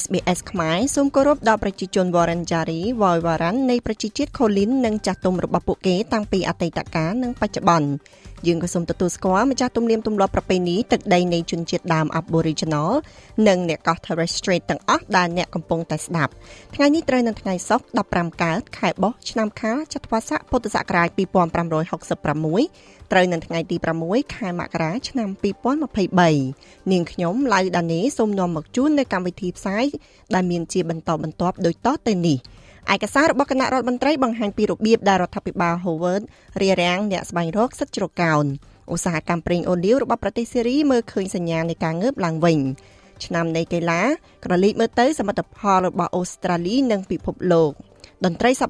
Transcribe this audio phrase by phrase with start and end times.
[0.00, 7.88] SBS ខ្មែរសូមគោរពដល់ប្រជាជន Warrenjari Woiwaran នៃប្រជាជាតិ Kulin និងចាស់ទុំរបស់ពួកគេតាំងពីអតីតកាលនិងបច្ចុប្បន្ន
[8.46, 12.90] យើងក៏សូមទទួលស្គាល់ម្ចាស់ទំនៀមទម្លាប់ប្រពៃណីទឹកដីនៃជនជាតិដើម Aboriginal
[13.48, 16.32] និងអ្នកកោះ Torres Strait ទាំងអស់ដែលអ្នកកំពុងតែស្ដាប់
[16.74, 25.28] ថ្ងៃនេះត្រូវនៅថ្ងៃសុក្រ15កើតខែបោះឆ្នាំខាលចត្វាស័កពុទ្ធសករាជ2566ត្រូវនៅថ្ងៃទី6ខែមករាឆ្នាំ
[26.04, 29.73] 2023នាងខ្ញុំឡៅដានីសូមនាំមកជូននៅកម្មវិធីផ្សាយ
[30.34, 32.38] ដែលមានជាបន្តបន្ទាប់ដូចតទៅនេះ
[32.94, 36.22] ឯកសាររបស់គណៈរដ្ឋមន្ត្រីបង្ហាញពីរបៀបដែលរដ្ឋាភិបាល Howard
[36.60, 38.44] រារាំងអ្នកស្វែងរកសិទ្ធិជ្រកកោន
[38.92, 42.58] ឧស្សាហកម្មប្រេងអូលីវរបស់ប្រទេសសេរីមើលឃើញសញ្ញានៃការងើបឡើងវិញ
[43.24, 44.02] ឆ្នាំនៃកីឡា
[44.44, 47.70] ក្រឡេកមើលទៅសមិទ្ធផលរបស់អូស្ត្រាលីនិងពិភពលោក
[48.24, 48.64] តន្ត្រីស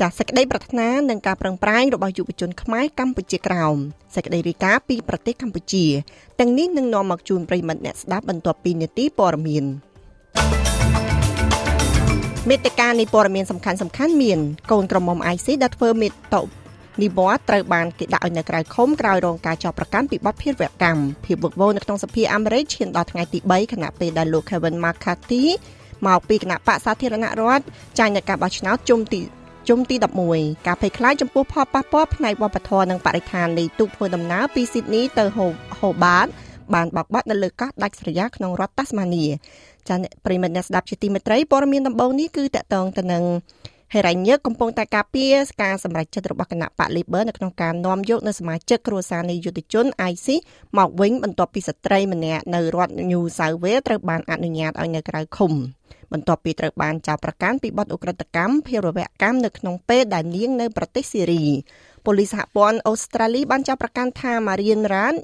[0.00, 3.76] ចាសសេចក្តីប្រាថ្នានិងការប្រឹងប្រែងរបស់យុវជនខ្មែរកម្ពុជាក្រោម
[4.14, 5.84] សេចក្តីរីកាពីប្រទេសកម្ពុជា
[6.40, 9.64] ទាំងនេះនឹងនាំមកជូនប្រិយមិត្តអ្នកស្ដាប់បន្ទាប់ពីនាទីព័ត៌មាន
[12.50, 14.38] មេតិការនៃព័ត៌មានសំខាន់សំខាន់មាន
[14.70, 16.46] កូនក្រមុំ IC ដែលធ្វើមេតប
[17.02, 25.42] និវត្តត្រូវបានគេដាក់ឲ្យនៅក្រៅឃុំក្រោយរងការចាប់ប្រកាន់ពីបទភេរវកម្មភាពវឹកវរនៅក្នុងសភាអាមេរិកឈានដល់ថ្ងៃទី3ខណៈពេលដែលលោក Kevin McCarthy
[26.06, 27.64] មកពីគណៈបកសាធារណរដ្ឋ
[27.98, 29.20] ចាញ់នៅការបោះឆ្នោតជុំទី
[29.68, 29.96] ជុំទី
[30.32, 35.24] 11ការភ័យខ្លាចចំពោះផលប៉ះពាល់ផ្នែកវប្បធម៌និងបរិស្ថាននៃទូកធ្វើដំណើរពីស៊ីដនីទៅ
[35.80, 36.26] ហូបាត
[36.74, 39.24] បានបោកបាត់នៅលើកោះដាច់ស្រយាលក្នុងរដ្ឋតាស្មានី
[39.88, 43.24] ចា៎ប្រិមិត្តអ្នកស្ដាប់ជាទីមេត្រីព័ត៌មានដំបូងនេះគឺតកតងទៅនឹង
[43.94, 50.28] ហេរ៉ាញឹកកំពុងតែការពារការសម្រេចចិត្តរបស់គណៈបក Labor នៅក្នុងការនាំយកនៅសមាជិកគ្រួសារនៃយុទ្ធជន IC
[50.78, 55.52] មកវិញបន្ទាប់ពីស្ត្រីម្នាក់នៅរដ្ឋ New South Wales ត្រូវបានអនុញ្ញាតឲ្យនៅក្រៅឃុំ
[56.12, 61.44] បន្ទាប់ពីត្រូវបានចោទប្រកាន់ពីបទឧក្រិដ្ឋកម្មភេរវកម្មនៅក្នុងពេលដែលនាងនៅប្រទេសសេរី
[62.04, 65.18] ប៉ូលីសសហព័ន្ធអូស្ត្រាលីបានចោទប្រកាន់ថា Marian Rand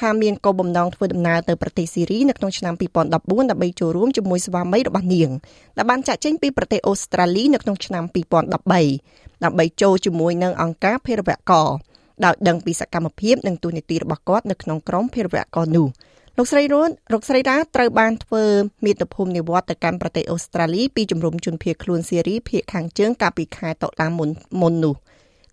[0.00, 3.18] ថាមានគោលបំណងធ្វើដំណើរទៅប្រទេសស៊ីរីនៅក្នុងឆ្នាំ2014ដើ
[3.56, 5.30] ម្បីចូលរួមជាមួយស្វាមីរបស់នាង
[5.76, 8.58] ដែលបានចាក់ចេញពីប្រទេសអូស្ត្រាលីនៅក្នុងឆ្នាំ2013ដើ
[9.52, 11.68] ម្បីចូលជាមួយនឹងអង្គការភេរវករ
[12.24, 15.88] ដោយដឹងពីសកម្មភាពនិងទូនីតិរបស់គាត់នៅក្នុងក្រុមភេរវករនោះ
[16.36, 18.44] លោកស្រីរួនលោកស្រីរ៉ាត្រូវបានធ្វើ
[18.84, 24.28] មាតុភូមិនិវត្តទៅកាន់ប្រទេសអូស្ត្រាលីពីជំរំជនភៀសខ្លួនសេរីភៀសខាងជើងកាលពីខែតុលាមុន
[24.60, 24.94] មុននោះ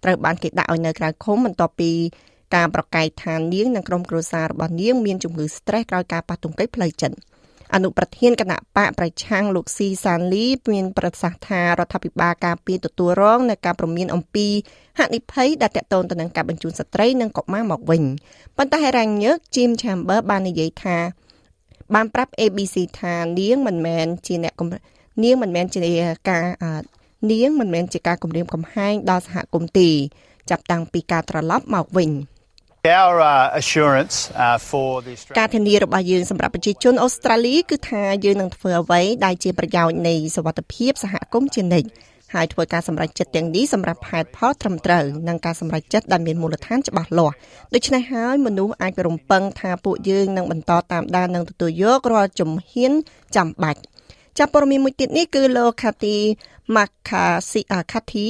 [0.04, 1.92] ត្រូវបានគេដាក់ឲ្យនៅក្រៅឃុំបន្ទាប់ពី
[2.54, 7.18] ការប្រកែកថានាងនិងក្រុមគ្រួសាររបស់នាងមានជំងឺ stress ក្រោយការប៉ះទង្គិចផ្លូវចិត្ត
[7.74, 14.48] អនុប្រធានគណៈបកប្រឆាំងលោកស៊ីសានលីមានប្រសាសន៍ថារដ្ឋាភិបាលការពីទទួលរងនៅការប្រមានអំពី
[15.00, 18.04] ហានិភ័យដែលតកតូនទៅនឹងការបញ្ជូនស្ត្រីនិងកុមារមកវិញ
[18.58, 20.98] ប៉ុន្តែហេរ៉ាញញើក Jim Chamber បាននិយាយថា
[21.94, 24.54] បានប្រាប់ ABC ថានាងមិនមែនជាអ្នក
[25.24, 25.80] នាងមិនមែនជា
[26.30, 26.46] ការ
[27.32, 29.90] នាងមិនមែនជាការគម្រាមកំហែងដល់សហគមន៍ទេ
[30.50, 32.12] ចាប់តាំងពីការត្រឡប់មកវិញ។
[32.85, 33.19] Our
[33.62, 34.16] assurance
[34.69, 41.90] for the ការធានារបស់យើងសម្រាប់ប្រជាជនអូស្ត្រាលីគឺថាយើងនឹងធ្វើអ្វីដែលជាប្រយោជន៍នៃសវត្ថភាពសហគមន៍ជានិច្ច
[42.34, 47.35] ហើយធ្វើការសម្រេចចិត្តទាំងនេះសម្រាប់ហេតុផលត្រឹមត្រូវនិងការសម្រេចចិត្តដែលមានមូលដ្ឋានច្បាស់លាស់
[47.73, 52.91] ដូច្នេះហើយមនុស្សអាចរំពឹងថាពួកយើងនឹងបន្តតាមដាននិងទទួលយករាល់ជំហាន
[53.35, 53.81] ចាំបាច់
[54.40, 56.18] ចាប់ព័ត៌មានមួយទៀតនេះគឺលោក Kathy
[56.75, 58.28] McCarthy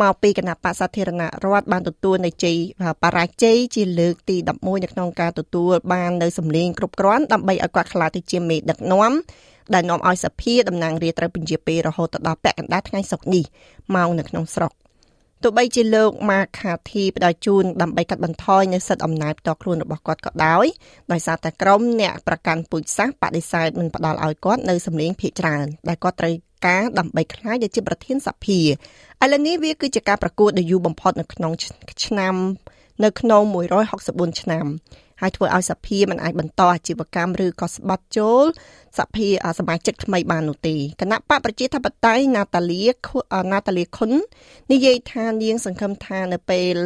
[0.00, 2.56] មកពីគណៈបក្សសាធារណរដ្ឋបានទទួលនៅជ័យ
[3.02, 9.12] បរាជ័យជាលើកទី11នៅក្នុងការទទួលបាននៅសម្លេងគ្រប់គ្រាន់ដើម្បីឲ្យគាត់ក្លាយទៅជាមេដឹកនាំ
[9.74, 13.44] ដែលនាំឲ្យសភាតំណាងរាស្ត្រត្រូវពន្យាពេលរហូតដល់ពាក់កណ្ដាលថ្ងៃសុក្រនេះ
[13.94, 14.72] មកនៅក្នុងស្រុក
[15.42, 20.66] ទោះបីជាលោកម៉ាខាធីផ្ដល់ជូនដើម្បីកាត់បន្ថយនៅសិទ្ធិអំណាចផ្ទាល់ខ្លួនរបស់គាត់ក៏ដោយ
[21.12, 26.34] ដោយសារតែក្រុមអ្នកប្រកាន់ពូជសាសន៍បដិសេធមិនផ្ដល់ឲ្យគាត់នៅសម្លេងភាគច្រើនដែលគាត់ត្រូវ
[26.66, 28.64] ការដើម្បីក្លាយជាប្រធានសភាឥ
[29.32, 31.52] ឡូវនេះវាគឺជាការប្រកួតដ៏យូរបំផុតនៅក្នុង
[32.06, 32.34] ឆ្នាំ
[33.04, 33.42] នៅក្នុង
[33.92, 34.66] 164ឆ្នាំ
[35.22, 38.44] ហើយធ្វើឲ្យសភាមិនអាចបន្តអាជីវកម្មឬក៏ស្បាត់ចូល
[38.98, 39.28] សភា
[39.58, 42.80] សមាជិកថ្មីបាននោះទេគណៈបកប្រជាធិបតេយ្យណាតាលី
[43.52, 44.12] ណាតាលីខុន
[44.72, 46.76] និយាយថានាងសង្ឃឹមថានៅពេល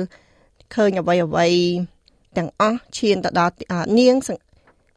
[0.75, 1.49] ឃើញអ្វីអ្វី
[2.37, 3.55] ទាំងអស់ឈានទៅដល់
[3.99, 4.17] នាង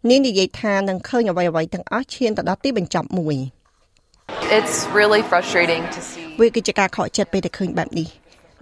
[0.09, 3.38] នាងនិយាយថានឹងឃើញអ្វីអ្វីទាំងអស់ឈានទៅដល់ទីបញ្ចប់មួយ
[4.57, 8.07] It's really frustrating to see វាគឺជាការខកចិត្តពេលតែឃើញបែបនេះ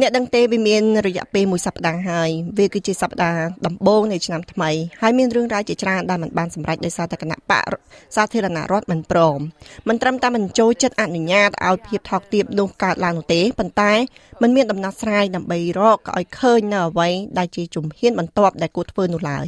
[0.02, 4.70] អ្នកដឹងទេវាមានរយៈពេលមួយសប្តាហ៍ហើយវាគឺជាសប្តាហ៍ដំបូងនៃឆ្នាំថ្មី
[5.02, 7.68] ហើយមានរឿងរ៉ាវជាច្រើនដែលមិនបានសម្រេចដោយសារតែគណៈបក
[8.16, 9.40] សាធារណរដ្ឋមិនព្រម
[9.88, 13.94] មិនត្រឹមតែមិនចូលចិត្តអនុញ្ញាតឲ្យភាពថោកទាបនោះកើតឡើងនោះទេប៉ុន្តែ
[14.42, 19.46] มันមានដំណោះស្រាយដើម្បីរកឲ្យឃើញនៅអ្វីដែលជាជំហានបន្ទាប់ដែលគួរធ្វើនោះឡើយ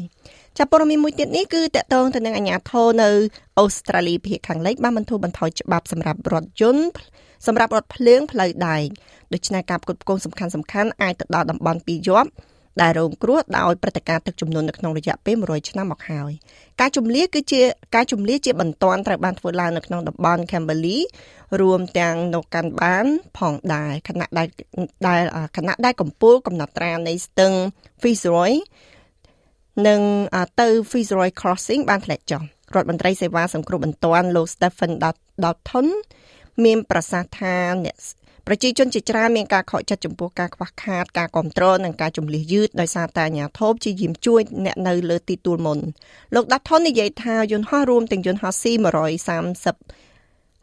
[0.57, 3.09] ចាប់ព័ត៌មានមួយទៀតនេះគឺតកតងទៅនឹងអាញាធរនៅ
[3.59, 6.97] អូស្ត្រាលីភាគខាងលិចបានបន្ធូរបន្ថយច្បាប់សម្រាប់រថយន្ត
[7.47, 8.85] សម្រាប់រថភ្លើងផ្លូវដែក
[9.33, 12.29] ដូច្នេះការផ្គត់ផ្គង់សំខាន់សំខាន់អាចទៅដល់តំបន់ពីរជាប់
[12.81, 16.31] ដែលរងគ្រោះដោយព្រឹត្តិការណ៍ទឹកជំនន់នៅក្នុងរយៈពេល100ឆ្នាំមកហើយ
[16.81, 17.61] ការជំនះគឺជា
[17.95, 20.99] ការជំនះជាបន្ទាន់ត្រូវបានធ្វើឡើងនៅក្នុងតំបន់ Kimberley
[21.61, 23.05] រួមទាំងនៅកាន់បាន
[23.37, 24.47] ផងដែរខណៈដែល
[25.07, 25.21] ដែល
[25.57, 27.53] ខណៈដែលកម្ពុជាកំណត់ត្រានៃស្ទឹង
[28.01, 28.51] Fitzroy
[29.87, 30.01] និង
[30.59, 32.41] ទៅ Fitzroy Crossing បានធ្លាក់ចុះ
[32.75, 34.91] រដ្ឋមន្ត្រីសេវាសង្គ្រោះបន្ទាន់លោក Stephen
[35.43, 35.87] Dalton
[36.65, 37.97] មានប្រសាសន៍ថាអ្នក
[38.47, 45.79] ប្រជាជនជាច្រើនមានការខកចិត្តចំពោះការខ្វះខាតការគ្រប់គ្រងនិងការជំលះយឺតដោយសារតែអាញាធិបជាយាមជួយអ្នកនៅលើទីទួលមុន
[46.35, 49.77] លោកដាត់ថននិយាយថាយន្តហោះរួមទាំងយន្តហោះ C130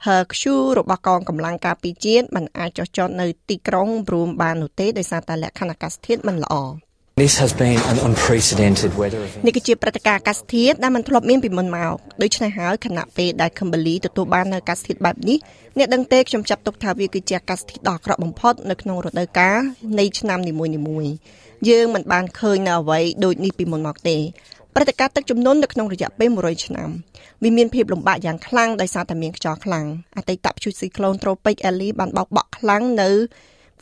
[0.06, 0.42] HQ
[0.78, 6.56] របស់កងកម្លាំងការពារជាតិមិនអាចចុះចតនៅទីក្រុងព្រមបាននោះទេដោយសារតែលក្ខខណ្ឌអាកាសធាតុមិនល្អ។
[7.24, 9.44] This has been an unprecedented weather event.
[9.46, 15.38] នេះគឺជាព្រឹត្តិការណ៍អាកាសធាតុដែលមិនធ្លាប់មានពីមុនមកដូច្នេះហើយខណៈពេលដែល Kimberley ទទួលបាននៅអាកាសធាតុបែបនេះ
[15.78, 19.58] អ្នកដឹងទេខ្ញុំចាប់ទុកថាវាគឺជាអាកាសធាតុដ៏អាក្រក់បំផុតនៅក្នុងរដូវកាល
[19.98, 21.12] នៃឆ្នាំនីមួយៗ
[21.68, 24.16] យើងមិនបានឃើញនៅអ្វីដូចនេះពីមុនមកទេ
[24.74, 26.88] ព្រឹត្តិការណ៍ទឹកជំនន់នៅក្នុងរយៈពេល100ឆ្នាំ
[27.42, 29.86] វាមានភាពលំបាកយ៉ាងខ្លាំងដោយសារតែមានខ្យល់ខ្លាំង
[30.16, 33.10] អតីតព្យុះស៊ីក្លូនត្រូពិកអេលីបានបោកបក់ខ្លាំងនៅ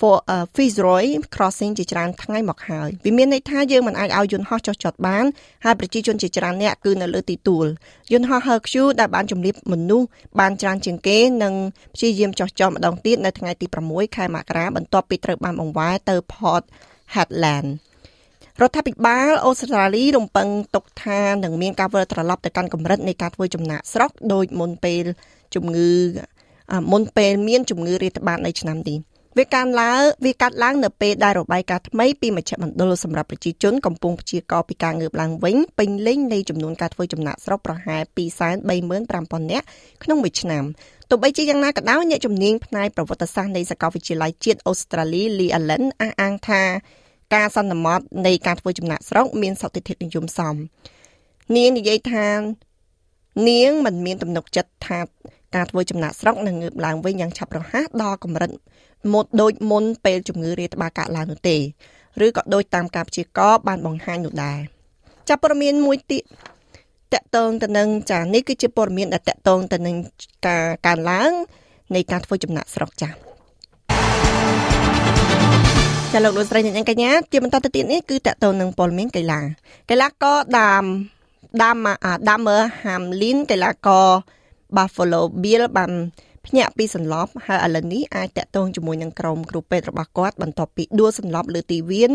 [0.00, 0.16] for
[0.54, 1.04] Fitzroy
[1.34, 5.24] crossing ជាច្រើនថ្ងៃមកហើយវាមានន័យថាយើងមិនអាចឲ្យយន្តហោះចុះចតបាន
[5.64, 7.66] ហើយប្រជាជនជាច្រើនអ្នកគឺនៅលើទីទួល
[8.12, 10.06] យន្តហោះ Hercules ដែលបានជំរាបមនុស្ស
[10.40, 11.54] បានច្រើនជាងគេនិង
[11.94, 16.62] ព្យាយាមចុះចតម្ដងទៀតនៅថ្ងៃទី6ខែមករាបន្ទាប់ពីត្រូវបានបង្វែរទៅ Port
[17.14, 17.68] Hedland
[18.60, 25.04] រដ្ឋាភិបាលអូស្ត្រាលីរំពឹងទុកថានឹងមានការវិលត្រឡប់ទៅកាន់កម្រិតនៃការធ្វើចំណាកស្រុកដោយមុនពេល
[25.54, 25.90] ជំងឺ
[26.92, 28.98] មុនពេលមានជំងឺរាតត្បាតនៅឆ្នាំនេះ
[29.38, 38.02] វាកើនឡើងវាកាត់ឡើងនៅពេលដែលរបាយការណ៍ថ្មីពីមជ្ឈមណ្ឌលសម្រាប់ប្រជាជនកំពុងព្យាករពីការងើបឡើងវិញពេញលេញនៃចំនួនការធ្វើចំណាកស្រុកប្រហែល
[38.76, 39.66] 235,000នាក់
[40.02, 40.64] ក្នុងមួយឆ្នាំ
[41.10, 46.62] ទោះបីជាយ៉ាងណាក៏ដោយអ្នកជំនាញផ្នែកប្រវត្តិសាស្ត្រនៃសាកលវិទ្យាល័យជាតិអូស្ត្រាលី Lee Allen អះអាងថា
[47.34, 50.54] ការសន្មត់នៃការធ្វើចំណាកស្រុកមានសតិធិនិយមសម
[51.56, 52.26] នាងនិយាយថា
[53.48, 55.00] នាងមិនមានទំនុកចិត្តថា
[55.54, 58.50] ការធ្វើចំណាកស្រុកនឹងងើបឡើងវិញយ៉ាងឆាប់រហ័សដល់កម្រិត
[59.12, 61.56] មកដូចមុនពេលជំងឺរាតត្បាតកើតឡើងនោះទេ
[62.24, 64.58] ឬក៏ដូចតាមការព្យាករណ៍បានបង្ហាញនោះដែរ
[65.28, 66.22] ចាប់ព័ត៌មានមួយទៀត
[67.14, 69.96] តកតងទៅនឹងចានេះគឺជាព័ត៌មានដែលតកតងទៅនឹង
[70.46, 71.30] ការកើនឡើង
[71.94, 73.10] នៃការធ្វើចំណាក់ស្រុកចា
[76.12, 79.40] ចាលោកលោកស្រីអ្នកកញ្ញាជាបន្តទៅទៀតនេះគឺតកតងនឹងព័ត៌មានកីឡា
[79.90, 80.84] កីឡាករដាម
[81.62, 81.76] ដាម
[82.28, 84.08] ដាមឺហាមលីនកីឡាករ
[84.76, 85.92] Buffalo Bill បាន
[86.46, 92.12] ភ្ញាក់ពីសន្លប់ហើយឥឡូវនេះអាចតាក់ទងជាមួយនឹងក្រុមគ្រូពេទ្យរបស់គាត់បន្ទាប់ពីដួលសន្លប់លើទីវៀន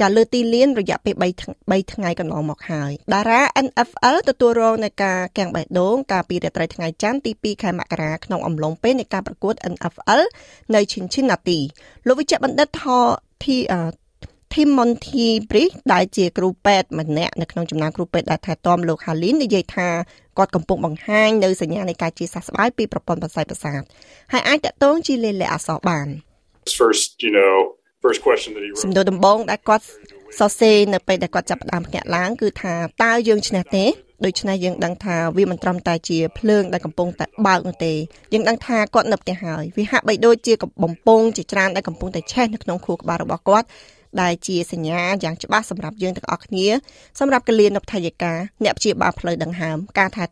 [0.00, 1.24] ចាលើទីលានរយៈពេល3
[1.70, 10.20] 3ថ្ងៃកន្លងមកហើយតារា NFL ទទួលរងនៃការកាំងបេះដូងកាលពីរាត្រីថ្ងៃច័ន្ទទី2ខែមករាក្នុងអំឡុងពេលនៃការប្រកួត NFL
[10.74, 11.60] នៅ Cincinnati
[12.06, 12.84] លោកវិជ្ជបណ្ឌិតថ
[13.44, 13.56] ធី
[14.56, 19.88] ធីមម៉ុនធីព្រីសដែលជាគ្រូពេទ្យម្នាក់នៅក្នុងចំណោមគ្រូពេទ្យដែលថែទាំលោកហាលីននិយាយថា
[20.38, 23.82] គាត់កំពុងបង្ហាញនៅសញ្ញានៃការជាសះស្បើយពីប្រព័ន្ធប្រសាទប្រសាទ
[24.32, 26.06] ហើយអាចតកតងជាលេខអសរបាន
[26.80, 27.54] First you know
[28.04, 29.84] first question that he សំណួរដំបូងដែលគាត់
[30.38, 33.84] សរសេរនៅពេលដែលគាត់ចាប់ផ្ដើមភ្ញាក់ឡើងគឺថាតើយើងឈ្នះទេ
[34.24, 37.92] ដូច្នេះយើងដឹងថាវាមិនត្រឹមតែជាភ្លើងដែលកំពុងតែបើកនោះទេ
[38.32, 43.66] យើងដឹងថាគាត់នៅផ្ទះហើយវាហាក់បីដូចជាបំពង់ជាច្រើនដែលកំពុងតែឆេះនៅក្នុងខួរក្បាលរបស់គាត់
[44.22, 46.66] ដែលជាសញ្ញាយ៉ាងច្បាស់សម្រាប់យើងទាំងអស់គ្នា
[47.20, 50.24] សម្រាប់កលៀននពថយកាអ្នកព្យាបាលផ្លូវដង្ហើមការថែ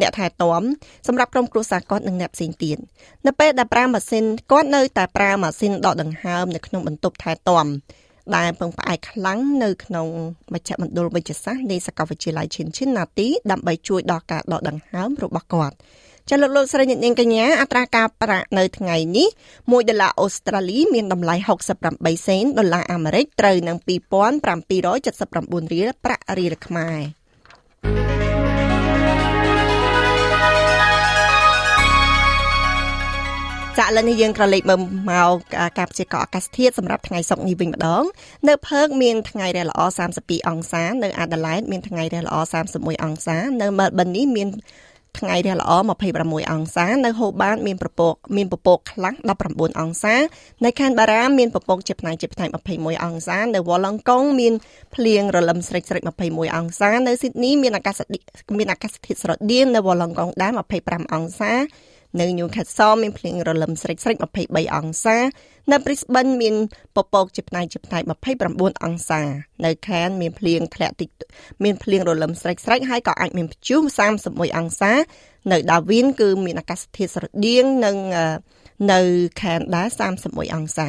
[0.00, 0.62] អ្នកថែទាំ
[1.06, 2.78] សម្រាប់ក្រុមគ្រួសារគាត់និងអ្នកផ្សេងទៀត
[3.26, 7.66] នៅពេលដែលប្រើម៉ាស៊ីនគាត់នៅតែប្រើម៉ាស៊ីនដកដង្ហើមនៅក្នុងបន្ទប់ថែទាំ
[8.36, 10.06] ដែលពឹងផ្អែកខ្លាំងនៅក្នុង
[10.54, 15.76] មជ្ឈមណ្ឌលវិទ្យាសាស្ត្រនៃសាកលវិទ្យាល័យឈិនឈិនណាទីដើម្បីជួយដល់ការដកដង្ហើមរបស់គាត់
[16.30, 21.34] ចាលោកលោកស្រីអ្នកនាងកញ្ញាអត្រាការប្រាក់នៅថ្ងៃនេះ1ដុល្លារអូស្ត្រាលីមានតម្លៃ
[21.80, 27.00] 68សេនដុល្លារអាមេរិកត្រូវនឹង2779រៀលប្រាក់រៀលខ្មែរ
[33.78, 35.36] ចាឥឡូវនេះយើងក្រឡេកមើលមក
[35.78, 38.04] ការព្យាករណ៍អាកាសធាតុសម្រាប់ថ្ងៃសុក្រនេះវិញម្ដង
[38.48, 39.80] នៅផើកមានថ្ងៃរះល្អ
[40.18, 42.36] 32អង្សា នៅអាដាលេដមានថ្ងៃរះល្អ
[42.72, 44.48] 31អង្សា នៅមែលប៊ននេះមាន
[45.18, 45.72] ថ្ងៃរះល្អ
[46.12, 49.16] 26អង្សា នៅហូបាតមានប្រពកមានពពកខ្លាំង
[49.48, 50.14] 19អង្សា
[50.64, 54.54] នៅខេត្តបារាមមានពពកជាផ្នែកជាផ្នែក21អង្សានៅវ៉លឡង់កុងមាន
[54.94, 58.00] ភ្លៀងរលឹមស្រិចស្រិច21អង្សានៅស៊ីដនីមានអាកាស
[58.58, 60.52] មានអាកាសធាតុស្រដៀងនៅវ៉លឡង់កុងដែរ
[60.82, 61.52] 25អង្សា
[62.20, 65.16] នៅ Newcastle មានភ្លៀងរលឹមស្រិចស្រិច23អង្សា
[65.72, 66.54] នៅ Brisbane មាន
[66.96, 68.02] ពពកជាផ្នែកជាផ្នែក
[68.42, 69.22] 29អង្សា
[69.64, 71.08] នៅ Cairns មានភ្លៀងធ្លាក់តិច
[71.64, 73.80] មានភ្លៀងរលឹមស្រិចស្រិចហើយក៏អាចមានព្យុះ
[74.20, 74.92] 31អង្សា
[75.52, 77.96] នៅ Darwin គឺមានអាកាសធាតុស្រដៀងនឹង
[78.92, 79.00] នៅ
[79.40, 79.88] Cairns ដែរ
[80.22, 80.88] 31អង្សា